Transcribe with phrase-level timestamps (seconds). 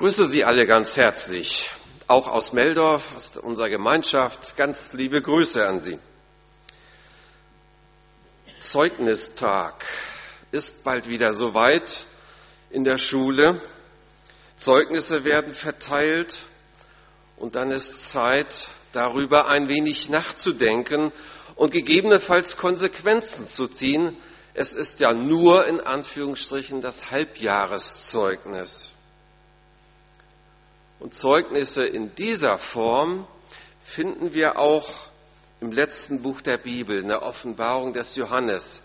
[0.00, 1.68] grüße Sie alle ganz herzlich,
[2.06, 4.56] auch aus Meldorf, aus unserer Gemeinschaft.
[4.56, 5.98] Ganz liebe Grüße an Sie.
[8.62, 9.84] Zeugnistag
[10.52, 12.06] ist bald wieder soweit
[12.70, 13.60] in der Schule.
[14.56, 16.34] Zeugnisse werden verteilt
[17.36, 21.12] und dann ist Zeit, darüber ein wenig nachzudenken
[21.56, 24.16] und gegebenenfalls Konsequenzen zu ziehen.
[24.54, 28.92] Es ist ja nur in Anführungsstrichen das Halbjahreszeugnis.
[31.00, 33.26] Und Zeugnisse in dieser Form
[33.82, 34.88] finden wir auch
[35.60, 38.82] im letzten Buch der Bibel, in der Offenbarung des Johannes.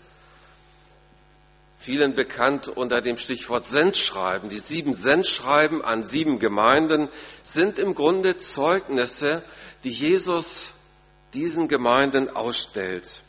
[1.78, 4.48] Vielen bekannt unter dem Stichwort Sendschreiben.
[4.48, 7.08] Die sieben Sendschreiben an sieben Gemeinden
[7.42, 9.42] sind im Grunde Zeugnisse,
[9.84, 10.72] die Jesus
[11.34, 13.20] diesen Gemeinden ausstellt.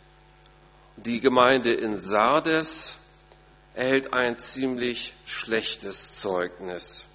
[0.96, 2.96] Die Gemeinde in Sardes
[3.76, 7.07] erhält ein ziemlich schlechtes Zeugnis.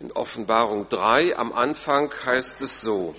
[0.00, 3.14] In Offenbarung 3 am Anfang heißt es so,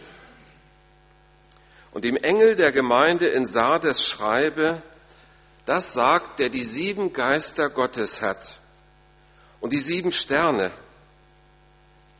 [1.96, 4.82] und dem Engel der Gemeinde in Sardes schreibe,
[5.66, 8.60] das sagt, der die sieben Geister Gottes hat
[9.62, 10.72] und die sieben Sterne.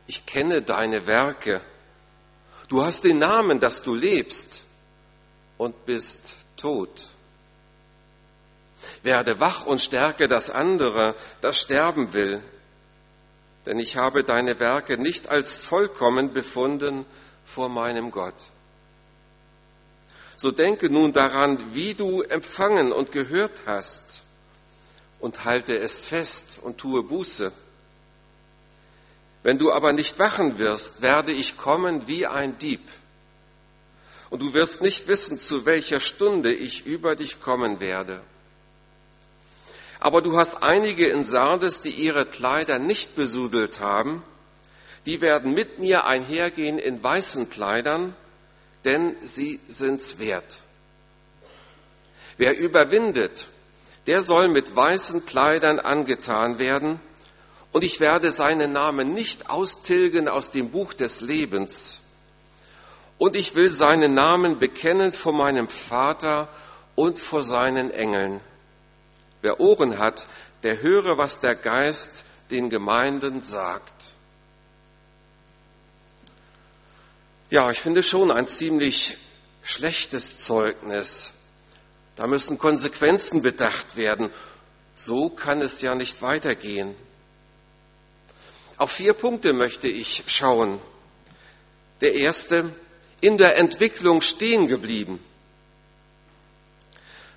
[0.06, 1.60] Ich kenne deine Werke.
[2.68, 4.62] Du hast den Namen, dass du lebst
[5.58, 7.08] und bist tot.
[9.02, 12.42] Werde wach und stärke das andere, das sterben will
[13.66, 17.04] denn ich habe deine Werke nicht als vollkommen befunden
[17.44, 18.34] vor meinem Gott.
[20.36, 24.22] So denke nun daran, wie du empfangen und gehört hast,
[25.18, 27.52] und halte es fest und tue Buße.
[29.42, 32.82] Wenn du aber nicht wachen wirst, werde ich kommen wie ein Dieb.
[34.28, 38.20] Und du wirst nicht wissen, zu welcher Stunde ich über dich kommen werde.
[40.06, 44.22] Aber du hast einige in Sardes, die ihre Kleider nicht besudelt haben.
[45.04, 48.14] Die werden mit mir einhergehen in weißen Kleidern,
[48.84, 50.60] denn sie sind's wert.
[52.36, 53.48] Wer überwindet,
[54.06, 57.00] der soll mit weißen Kleidern angetan werden,
[57.72, 62.02] und ich werde seinen Namen nicht austilgen aus dem Buch des Lebens.
[63.18, 66.48] Und ich will seinen Namen bekennen vor meinem Vater
[66.94, 68.40] und vor seinen Engeln.
[69.42, 70.26] Wer Ohren hat,
[70.62, 73.92] der höre, was der Geist den Gemeinden sagt.
[77.50, 79.16] Ja, ich finde schon ein ziemlich
[79.62, 81.32] schlechtes Zeugnis.
[82.16, 84.30] Da müssen Konsequenzen bedacht werden.
[84.96, 86.96] So kann es ja nicht weitergehen.
[88.78, 90.80] Auf vier Punkte möchte ich schauen.
[92.00, 92.74] Der erste,
[93.20, 95.22] in der Entwicklung stehen geblieben.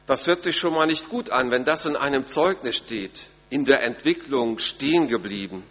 [0.10, 3.66] Das hört sich schon mal nicht gut an, wenn das in einem Zeugnis steht, in
[3.66, 5.64] der Entwicklung stehen geblieben.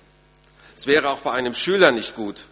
[0.76, 2.46] Es wäre auch bei einem Schüler nicht gut.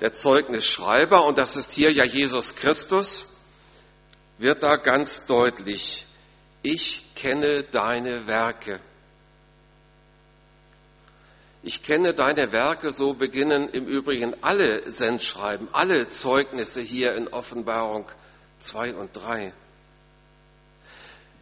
[0.00, 3.38] Der Zeugnisschreiber, und das ist hier ja Jesus Christus,
[4.38, 6.06] wird da ganz deutlich,
[6.62, 8.78] ich kenne deine Werke.
[11.64, 18.08] Ich kenne deine Werke, so beginnen im Übrigen alle Sendschreiben, alle Zeugnisse hier in Offenbarung
[18.60, 19.52] 2 und 3.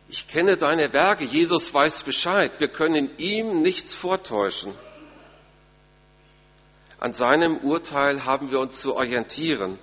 [0.09, 4.73] Ich kenne deine Werke, Jesus weiß Bescheid, wir können ihm nichts vortäuschen.
[6.99, 9.79] An seinem Urteil haben wir uns zu orientieren.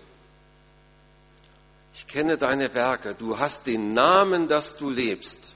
[1.93, 5.53] Ich kenne deine Werke, du hast den Namen, dass du lebst.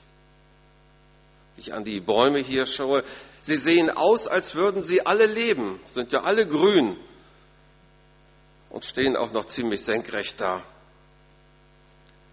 [1.56, 3.02] Ich an die Bäume hier schaue,
[3.42, 6.96] sie sehen aus, als würden sie alle leben, sind ja alle grün
[8.70, 10.62] und stehen auch noch ziemlich senkrecht da.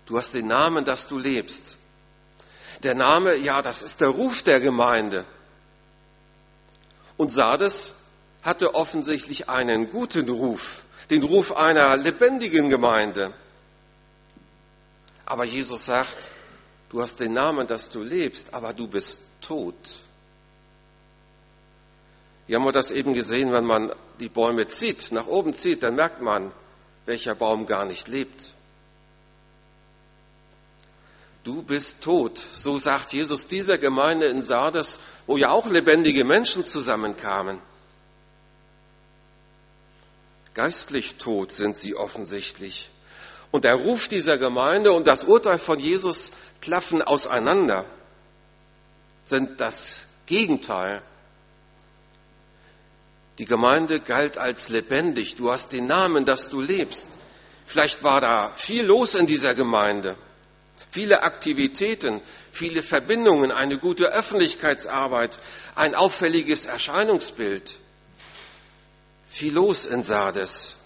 [0.05, 1.77] Du hast den Namen, dass du lebst.
[2.85, 5.25] Der Name, ja, das ist der Ruf der Gemeinde.
[7.17, 7.95] Und Sardes
[8.43, 13.33] hatte offensichtlich einen guten Ruf, den Ruf einer lebendigen Gemeinde.
[15.25, 16.29] Aber Jesus sagt,
[16.89, 19.73] du hast den Namen, dass du lebst, aber du bist tot.
[22.45, 25.95] Hier haben wir das eben gesehen, wenn man die Bäume zieht, nach oben zieht, dann
[25.95, 26.51] merkt man,
[27.07, 28.53] welcher Baum gar nicht lebt
[31.45, 32.41] du bist tot.
[32.55, 37.59] So sagt Jesus dieser Gemeinde in Sardes, wo ja auch lebendige Menschen zusammenkamen.
[40.53, 42.89] Geistlich tot sind sie offensichtlich.
[43.51, 46.31] Und der Ruf dieser Gemeinde und das Urteil von Jesus
[46.61, 47.85] klaffen auseinander,
[49.25, 51.01] sind das Gegenteil.
[53.37, 55.35] Die Gemeinde galt als lebendig.
[55.35, 57.17] Du hast den Namen, dass du lebst.
[57.65, 60.15] Vielleicht war da viel los in dieser Gemeinde.
[60.95, 62.21] Viele Aktivitäten,
[62.53, 65.39] viele Verbindungen, eine gute Öffentlichkeitsarbeit,
[65.75, 67.75] ein auffälliges Erscheinungsbild.
[69.29, 70.77] Viel los in Sardes.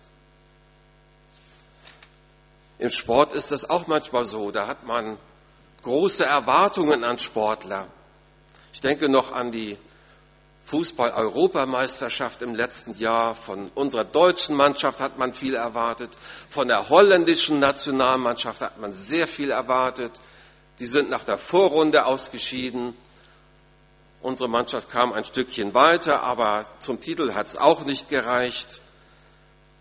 [2.79, 4.49] Im Sport ist das auch manchmal so.
[4.49, 5.19] Da hat man
[5.83, 7.87] große Erwartungen an Sportler.
[8.73, 9.77] Ich denke noch an die
[10.69, 13.33] Fußball-Europameisterschaft im letzten Jahr.
[13.33, 16.11] Von unserer deutschen Mannschaft hat man viel erwartet.
[16.49, 20.11] Von der holländischen Nationalmannschaft hat man sehr viel erwartet.
[20.77, 22.95] Die sind nach der Vorrunde ausgeschieden.
[24.21, 28.79] Unsere Mannschaft kam ein Stückchen weiter, aber zum Titel hat es auch nicht gereicht.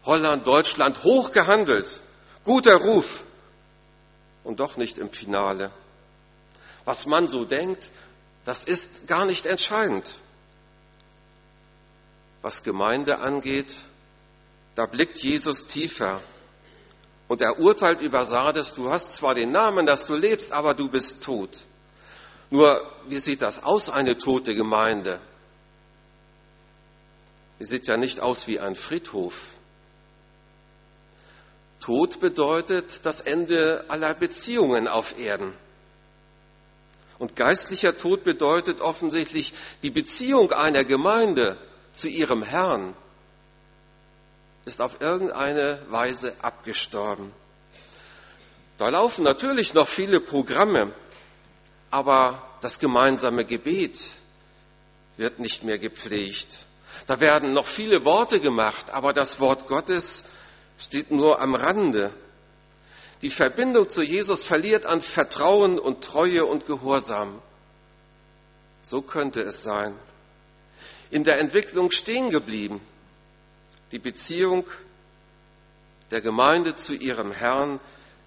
[0.07, 2.01] Holland, Deutschland hoch gehandelt.
[2.45, 3.25] Guter Ruf.
[4.43, 5.71] Und doch nicht im Finale.
[6.87, 7.91] Was man so denkt,
[8.47, 10.07] das ist gar nicht entscheidend
[12.43, 13.77] was Gemeinde angeht,
[14.75, 16.21] da blickt Jesus tiefer
[17.27, 20.89] und er urteilt über Sardes, du hast zwar den Namen, dass du lebst, aber du
[20.89, 21.65] bist tot.
[22.51, 25.21] Nur, wie sieht das aus, eine tote Gemeinde?
[27.61, 29.57] Die sieht ja nicht aus wie ein Friedhof.
[31.81, 35.53] Tod bedeutet das Ende aller Beziehungen auf Erden.
[37.19, 39.53] Und geistlicher Tod bedeutet offensichtlich
[39.83, 41.59] die Beziehung einer Gemeinde
[41.99, 42.95] zu ihrem Herrn
[44.65, 47.33] ist auf irgendeine Weise abgestorben.
[48.77, 50.93] Da laufen natürlich noch viele Programme,
[51.91, 54.11] aber das gemeinsame Gebet
[55.17, 56.59] wird nicht mehr gepflegt.
[57.09, 60.27] Da werden noch viele Worte gemacht, aber das Wort Gottes
[60.79, 62.13] steht nur am Rande.
[63.23, 67.43] Die Verbindung zu Jesus verliert an Vertrauen und Treue und Gehorsam.
[68.83, 69.97] So könnte es sein
[71.11, 72.81] in der Entwicklung stehen geblieben.
[73.93, 74.67] Die Beziehung
[76.11, 77.81] der Gemeinde zu ihrem Herrn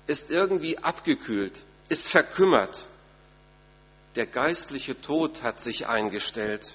[0.08, 2.86] ist irgendwie abgekühlt, ist verkümmert.
[4.16, 6.74] Der geistliche Tod hat sich eingestellt.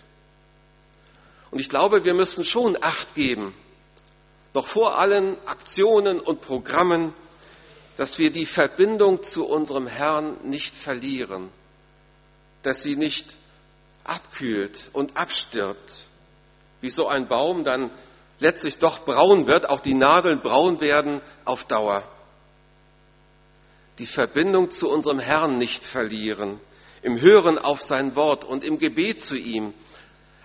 [1.50, 3.54] Und ich glaube, wir müssen schon Acht geben,
[4.54, 7.12] noch vor allen Aktionen und Programmen,
[7.96, 11.50] dass wir die Verbindung zu unserem Herrn nicht verlieren,
[12.62, 13.36] dass sie nicht
[14.08, 16.04] abkühlt und abstirbt,
[16.80, 17.90] wie so ein Baum dann
[18.38, 22.02] letztlich doch braun wird, auch die Nadeln braun werden auf Dauer.
[23.98, 26.60] Die Verbindung zu unserem Herrn nicht verlieren,
[27.02, 29.72] im Hören auf sein Wort und im Gebet zu ihm.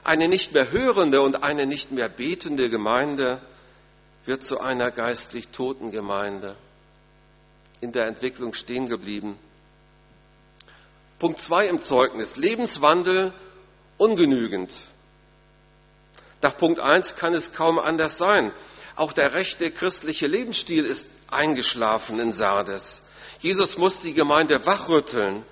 [0.03, 3.41] Eine nicht mehr hörende und eine nicht mehr betende Gemeinde
[4.25, 6.55] wird zu einer geistlich toten Gemeinde,
[7.81, 9.37] in der Entwicklung stehen geblieben.
[11.19, 12.37] Punkt zwei im Zeugnis.
[12.37, 13.33] Lebenswandel
[14.01, 14.73] ungenügend.
[16.41, 18.51] Nach Punkt 1 kann es kaum anders sein.
[18.95, 23.03] Auch der rechte christliche Lebensstil ist eingeschlafen in Sardes.
[23.41, 25.45] Jesus muss die Gemeinde wachrütteln.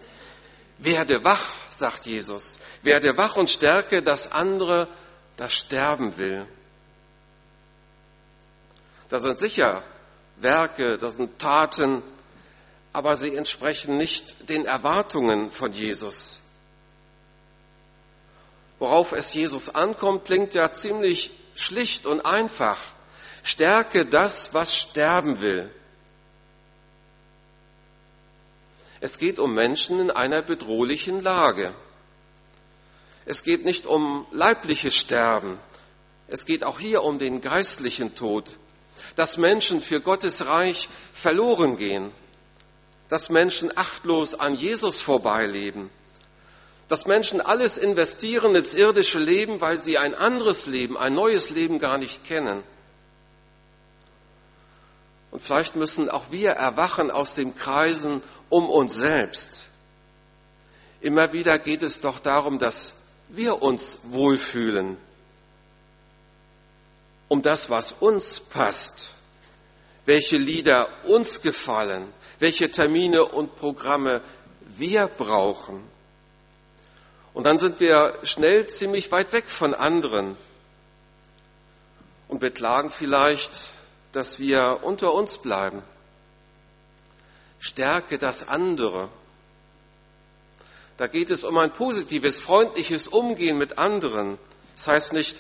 [0.79, 2.59] Werde wach, sagt Jesus.
[2.81, 4.87] Werde wach und stärke das andere,
[5.37, 6.47] das sterben will.
[9.09, 9.83] Das sind sicher
[10.37, 12.01] Werke, das sind Taten,
[12.93, 16.38] aber sie entsprechen nicht den Erwartungen von Jesus
[18.79, 22.77] worauf es Jesus ankommt, klingt ja ziemlich schlicht und einfach.
[23.43, 25.69] Stärke das, was sterben will.
[29.01, 31.73] Es geht um Menschen in einer bedrohlichen Lage.
[33.25, 35.59] Es geht nicht um leibliches Sterben.
[36.27, 38.57] Es geht auch hier um den geistlichen Tod.
[39.15, 42.11] Dass Menschen für Gottes Reich verloren gehen.
[43.07, 45.89] Dass Menschen achtlos an Jesus vorbeileben
[46.89, 51.77] dass Menschen alles investieren ins irdische Leben, weil sie ein anderes Leben, ein neues Leben
[51.79, 52.63] gar nicht kennen.
[55.29, 59.67] Und vielleicht müssen auch wir erwachen aus den Kreisen um uns selbst.
[60.99, 62.93] Immer wieder geht es doch darum, dass
[63.29, 64.97] wir uns wohlfühlen,
[67.27, 69.11] um das, was uns passt,
[70.07, 74.21] welche Lieder uns gefallen, welche Termine und Programme
[74.75, 75.83] wir brauchen.
[77.33, 80.36] Und dann sind wir schnell ziemlich weit weg von anderen
[82.28, 83.52] und beklagen vielleicht,
[84.12, 85.83] dass wir unter uns bleiben.
[87.59, 89.09] Stärke das andere.
[90.98, 94.38] Da geht es um ein positives, freundliches Umgehen mit anderen.
[94.76, 95.38] Das heißt nicht,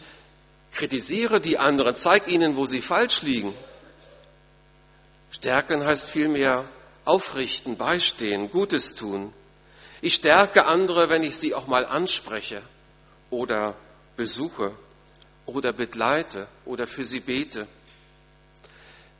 [0.71, 3.53] kritisiere die anderen, zeig ihnen, wo sie falsch liegen.
[5.31, 6.65] Stärken heißt vielmehr
[7.05, 9.33] aufrichten, beistehen, Gutes tun.
[10.01, 12.61] Ich stärke andere, wenn ich sie auch mal anspreche
[13.29, 13.75] oder
[14.15, 14.71] besuche
[15.45, 17.67] oder begleite oder für sie bete.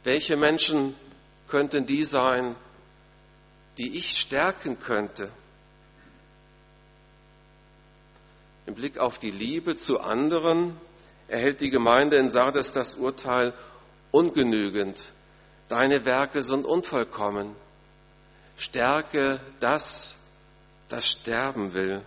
[0.03, 0.95] Welche Menschen
[1.47, 2.55] könnten die sein,
[3.77, 5.31] die ich stärken könnte.
[8.65, 10.77] Im Blick auf die Liebe zu anderen
[11.27, 13.53] erhält die Gemeinde in Sardes das Urteil
[14.11, 15.05] ungenügend.
[15.69, 17.55] Deine Werke sind unvollkommen.
[18.57, 20.15] Stärke das,
[20.89, 22.01] das sterben will.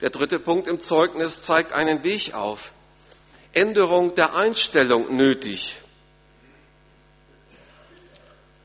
[0.00, 2.72] Der dritte Punkt im Zeugnis zeigt einen Weg auf.
[3.52, 5.80] Änderung der Einstellung nötig.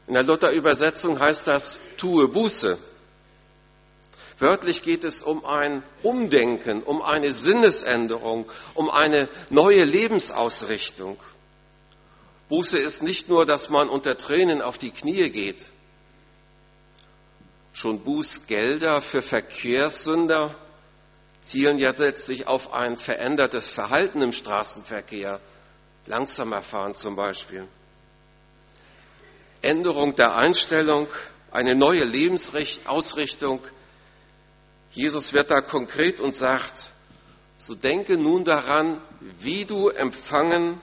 [0.08, 2.80] In der Luther-Übersetzung heißt das, tue Buße.
[4.40, 11.20] Wörtlich geht es um ein Umdenken, um eine Sinnesänderung, um eine neue Lebensausrichtung.
[12.48, 15.68] Buße ist nicht nur, dass man unter Tränen auf die Knie geht.
[17.80, 20.54] Schon Bußgelder für Verkehrssünder
[21.42, 25.40] zielen ja letztlich auf ein verändertes Verhalten im Straßenverkehr,
[26.06, 27.66] langsamer fahren zum Beispiel.
[29.62, 31.08] Änderung der Einstellung,
[31.52, 33.62] eine neue Lebensausrichtung.
[34.92, 36.92] Jesus wird da konkret und sagt,
[37.58, 39.02] so denke nun daran,
[39.40, 40.82] wie du empfangen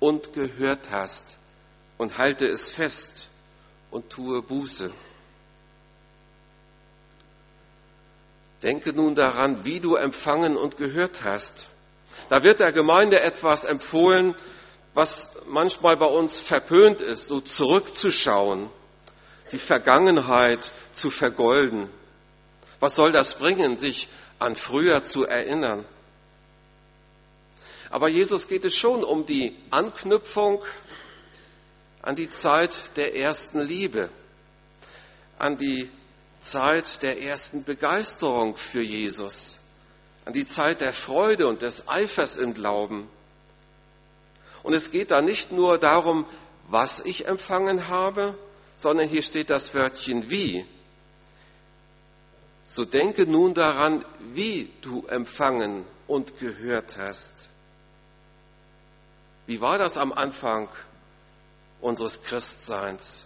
[0.00, 1.36] und gehört hast
[1.98, 3.28] und halte es fest
[3.92, 4.90] und tue Buße.
[8.62, 11.66] Denke nun daran, wie du empfangen und gehört hast.
[12.28, 14.34] Da wird der Gemeinde etwas empfohlen,
[14.94, 18.70] was manchmal bei uns verpönt ist, so zurückzuschauen,
[19.50, 21.88] die Vergangenheit zu vergolden.
[22.78, 25.84] Was soll das bringen, sich an früher zu erinnern?
[27.90, 30.62] Aber Jesus geht es schon um die Anknüpfung
[32.00, 34.08] an die Zeit der ersten Liebe,
[35.38, 35.90] an die
[36.42, 39.58] Zeit der ersten Begeisterung für Jesus,
[40.24, 43.08] an die Zeit der Freude und des Eifers im Glauben.
[44.62, 46.26] Und es geht da nicht nur darum,
[46.68, 48.36] was ich empfangen habe,
[48.76, 50.66] sondern hier steht das Wörtchen wie.
[52.66, 57.48] So denke nun daran, wie du empfangen und gehört hast.
[59.46, 60.68] Wie war das am Anfang
[61.80, 63.24] unseres Christseins?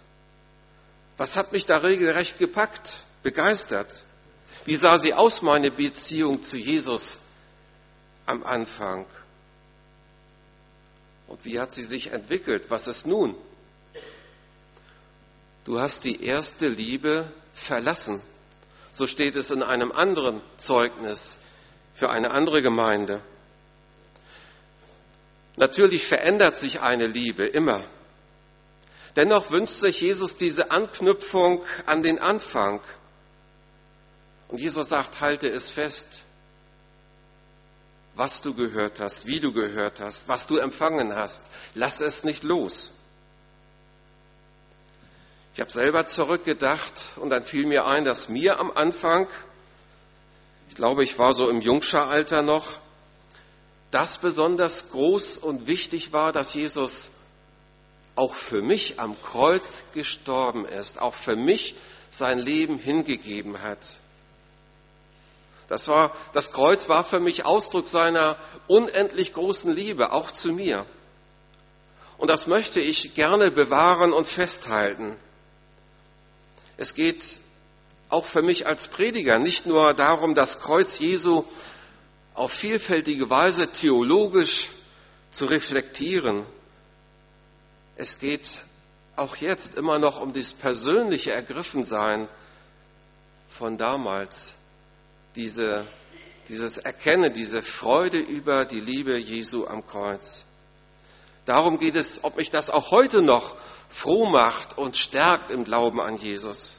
[1.17, 3.03] Was hat mich da regelrecht gepackt?
[3.23, 4.03] Begeistert.
[4.65, 7.19] Wie sah sie aus, meine Beziehung zu Jesus
[8.25, 9.05] am Anfang?
[11.27, 12.65] Und wie hat sie sich entwickelt?
[12.69, 13.35] Was ist nun?
[15.65, 18.21] Du hast die erste Liebe verlassen.
[18.91, 21.37] So steht es in einem anderen Zeugnis
[21.93, 23.21] für eine andere Gemeinde.
[25.57, 27.83] Natürlich verändert sich eine Liebe immer.
[29.15, 32.79] Dennoch wünscht sich Jesus diese Anknüpfung an den Anfang.
[34.49, 36.21] Und Jesus sagt, halte es fest,
[38.15, 41.43] was du gehört hast, wie du gehört hast, was du empfangen hast.
[41.75, 42.91] Lass es nicht los.
[45.53, 49.27] Ich habe selber zurückgedacht und dann fiel mir ein, dass mir am Anfang,
[50.69, 52.79] ich glaube, ich war so im Jungscheralter noch,
[53.91, 57.09] das besonders groß und wichtig war, dass Jesus
[58.15, 61.75] auch für mich am Kreuz gestorben ist, auch für mich
[62.11, 63.79] sein Leben hingegeben hat.
[65.67, 70.85] Das, war, das Kreuz war für mich Ausdruck seiner unendlich großen Liebe, auch zu mir.
[72.17, 75.17] Und das möchte ich gerne bewahren und festhalten.
[76.77, 77.39] Es geht
[78.09, 81.43] auch für mich als Prediger nicht nur darum, das Kreuz Jesu
[82.33, 84.69] auf vielfältige Weise theologisch
[85.31, 86.45] zu reflektieren.
[87.95, 88.61] Es geht
[89.15, 92.29] auch jetzt immer noch um das persönliche Ergriffensein
[93.49, 94.53] von damals
[95.37, 95.85] diese,
[96.49, 100.43] dieses Erkennen, diese Freude über die Liebe Jesu am Kreuz.
[101.45, 103.55] Darum geht es, ob mich das auch heute noch
[103.87, 106.77] froh macht und stärkt im Glauben an Jesus.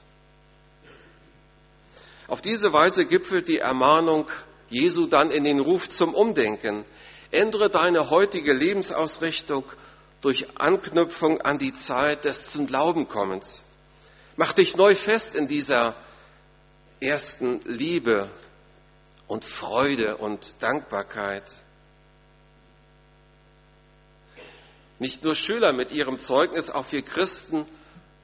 [2.27, 4.29] Auf diese Weise gipfelt die Ermahnung
[4.69, 6.85] Jesu dann in den Ruf zum Umdenken.
[7.31, 9.65] Ändere deine heutige Lebensausrichtung
[10.21, 13.63] durch Anknüpfung an die Zeit des zum Glauben kommens.
[14.37, 15.95] Mach dich neu fest in dieser
[17.01, 18.31] ersten Liebe,
[19.29, 21.45] und Freude und Dankbarkeit.
[24.99, 27.67] Nicht nur Schüler mit ihrem Zeugnis, auch wir Christen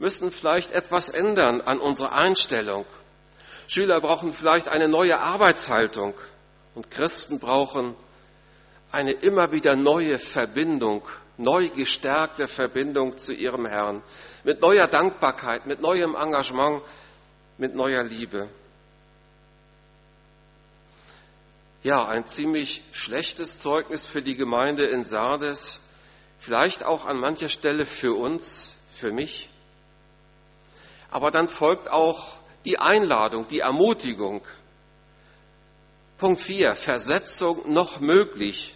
[0.00, 2.84] müssen vielleicht etwas ändern an unserer Einstellung.
[3.68, 6.14] Schüler brauchen vielleicht eine neue Arbeitshaltung
[6.74, 7.94] und Christen brauchen
[8.90, 11.02] eine immer wieder neue Verbindung,
[11.36, 14.02] neu gestärkte Verbindung zu ihrem Herrn,
[14.42, 16.82] mit neuer Dankbarkeit, mit neuem Engagement,
[17.58, 18.48] mit neuer Liebe.
[21.84, 25.80] Ja, ein ziemlich schlechtes Zeugnis für die Gemeinde in Sardes,
[26.38, 29.50] vielleicht auch an mancher Stelle für uns, für mich.
[31.10, 34.40] Aber dann folgt auch die Einladung, die Ermutigung.
[36.16, 38.74] Punkt 4, Versetzung noch möglich.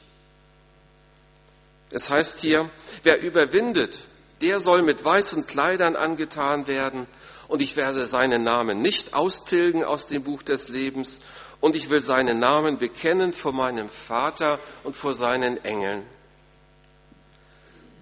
[1.91, 2.69] Es heißt hier,
[3.05, 4.01] wer überwindet,
[4.41, 7.07] der soll mit weißen Kleidern angetan werden
[7.49, 11.21] und ich werde seinen Namen nicht austilgen aus dem Buch des Lebens
[11.61, 16.07] und ich will seinen Namen bekennen vor meinem Vater und vor seinen Engeln.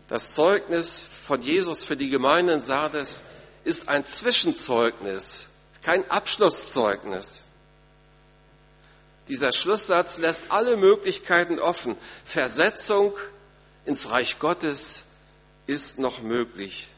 [0.08, 3.22] Das Zeugnis von Jesus für die Gemeinde in Sardes
[3.64, 5.48] ist ein Zwischenzeugnis,
[5.82, 7.42] kein Abschlusszeugnis.
[9.28, 11.96] Dieser Schlusssatz lässt alle Möglichkeiten offen.
[12.24, 13.12] Versetzung
[13.84, 15.02] ins Reich Gottes
[15.66, 16.88] ist noch möglich.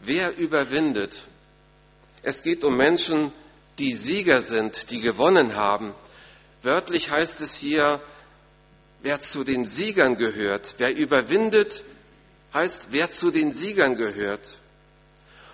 [0.00, 1.22] Wer überwindet?
[2.22, 3.32] Es geht um Menschen,
[3.78, 5.94] die Sieger sind, die gewonnen haben.
[6.62, 8.00] Wörtlich heißt es hier,
[9.02, 10.74] wer zu den Siegern gehört.
[10.78, 11.82] Wer überwindet,
[12.52, 14.58] heißt, wer zu den Siegern gehört.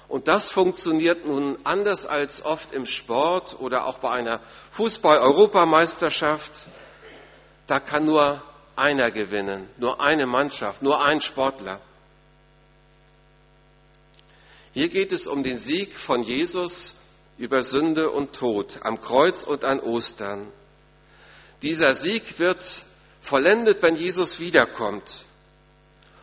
[0.08, 4.40] Und das funktioniert nun anders als oft im Sport oder auch bei einer
[4.72, 6.66] Fußball-Europameisterschaft.
[7.68, 8.42] Da kann nur
[8.80, 11.80] einer gewinnen, nur eine Mannschaft, nur ein Sportler.
[14.72, 16.94] Hier geht es um den Sieg von Jesus
[17.36, 20.50] über Sünde und Tod am Kreuz und an Ostern.
[21.62, 22.84] Dieser Sieg wird
[23.20, 25.24] vollendet, wenn Jesus wiederkommt.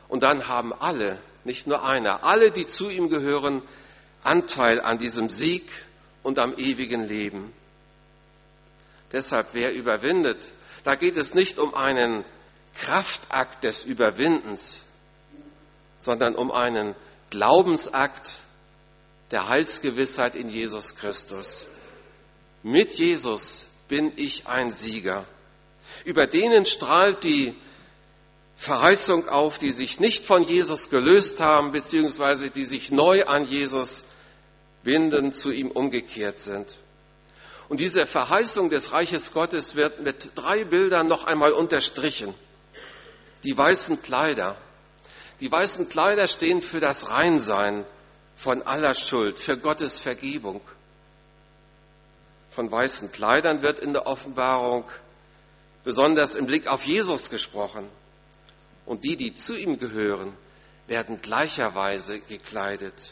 [0.08, 2.24] Und dann haben alle nicht nur einer.
[2.24, 3.62] Alle, die zu ihm gehören,
[4.24, 5.70] Anteil an diesem Sieg
[6.24, 7.54] und am ewigen Leben.
[9.12, 10.52] Deshalb, wer überwindet,
[10.84, 12.26] da geht es nicht um einen
[12.80, 14.84] Kraftakt des Überwindens,
[15.98, 16.96] sondern um einen
[17.30, 18.40] Glaubensakt
[19.32, 21.68] der Heilsgewissheit in Jesus Christus.
[22.64, 25.26] Mit Jesus bin ich ein Sieger.
[26.06, 27.56] Über denen strahlt die
[28.56, 34.06] Verheißung auf, die sich nicht von Jesus gelöst haben, beziehungsweise die sich neu an Jesus
[34.84, 36.78] binden, zu ihm umgekehrt sind.
[37.70, 42.34] Und diese Verheißung des Reiches Gottes wird mit drei Bildern noch einmal unterstrichen.
[43.48, 44.58] Die weißen Kleider.
[45.40, 47.86] Die weißen Kleider stehen für das Reinsein
[48.36, 50.60] von aller Schuld, für Gottes Vergebung.
[52.50, 54.84] Von weißen Kleidern wird in der Offenbarung
[55.86, 57.88] besonders im Blick auf Jesus gesprochen
[58.86, 60.34] und die, die zu ihm gehören,
[60.88, 63.12] werden gleicherweise gekleidet.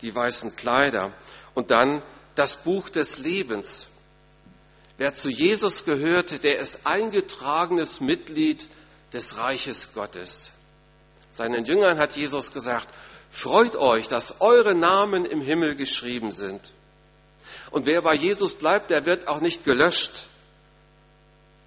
[0.00, 1.12] Die weißen Kleider
[1.54, 2.04] und dann
[2.36, 3.88] das Buch des Lebens.
[5.00, 8.68] Wer zu Jesus gehörte, der ist eingetragenes Mitglied
[9.14, 10.50] des Reiches Gottes.
[11.30, 12.86] Seinen Jüngern hat Jesus gesagt,
[13.30, 16.74] freut euch, dass eure Namen im Himmel geschrieben sind.
[17.70, 20.26] Und wer bei Jesus bleibt, der wird auch nicht gelöscht.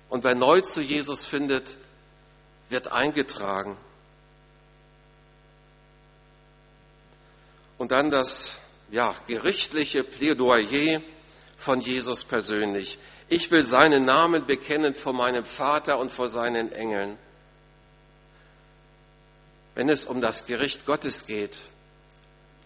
[0.09, 1.75] Und wer neu zu Jesus findet,
[2.69, 3.77] wird eingetragen.
[7.79, 8.59] Und dann das
[8.91, 11.01] ja, gerichtliche Plädoyer
[11.57, 12.99] von Jesus persönlich.
[13.29, 17.17] Ich will seinen Namen bekennen vor meinem Vater und vor seinen Engeln.
[19.75, 21.61] Wenn es um das Gericht Gottes geht,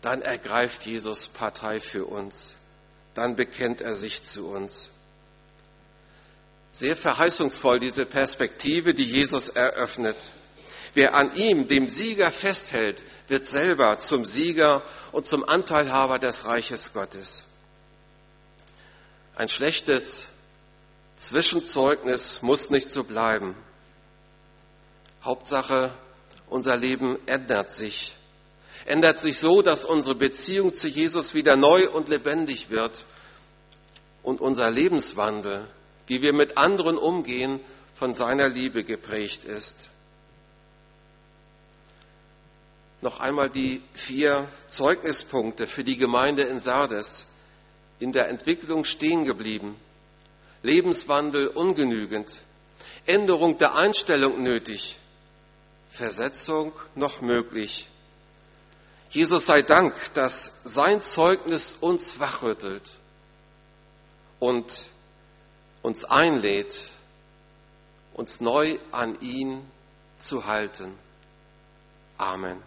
[0.01, 2.55] dann ergreift Jesus Partei für uns.
[3.13, 4.89] Dann bekennt er sich zu uns.
[6.71, 10.17] Sehr verheißungsvoll diese Perspektive, die Jesus eröffnet.
[10.93, 16.93] Wer an ihm, dem Sieger, festhält, wird selber zum Sieger und zum Anteilhaber des Reiches
[16.93, 17.43] Gottes.
[19.35, 20.27] Ein schlechtes
[21.17, 23.55] Zwischenzeugnis muss nicht so bleiben.
[25.23, 25.93] Hauptsache,
[26.49, 28.15] unser Leben ändert sich.
[28.85, 33.05] Ändert sich so, dass unsere Beziehung zu Jesus wieder neu und lebendig wird
[34.23, 35.67] und unser Lebenswandel
[36.07, 37.59] wie wir mit anderen umgehen,
[37.93, 39.89] von seiner Liebe geprägt ist.
[43.01, 47.27] Noch einmal die vier Zeugnispunkte für die Gemeinde in Sardes.
[47.99, 49.75] In der Entwicklung stehen geblieben,
[50.63, 52.33] Lebenswandel ungenügend,
[53.05, 54.97] Änderung der Einstellung nötig,
[55.89, 57.87] Versetzung noch möglich.
[59.09, 62.97] Jesus sei Dank, dass sein Zeugnis uns wachrüttelt
[64.39, 64.87] und
[65.81, 66.89] uns einlädt,
[68.13, 69.65] uns neu an ihn
[70.17, 70.93] zu halten.
[72.17, 72.61] Amen.